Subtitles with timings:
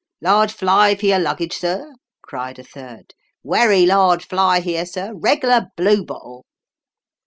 [0.21, 1.93] "Large fly for your luggage, sir!"
[2.23, 3.13] cried a third."
[3.43, 6.43] Werry large fly here, sir reg'lar bluebottle